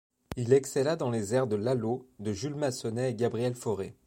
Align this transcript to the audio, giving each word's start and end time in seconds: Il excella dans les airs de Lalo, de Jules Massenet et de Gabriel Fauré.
Il 0.35 0.51
excella 0.53 0.95
dans 0.95 1.11
les 1.11 1.35
airs 1.35 1.45
de 1.45 1.55
Lalo, 1.55 2.07
de 2.17 2.33
Jules 2.33 2.55
Massenet 2.55 3.11
et 3.11 3.13
de 3.13 3.19
Gabriel 3.19 3.53
Fauré. 3.53 3.93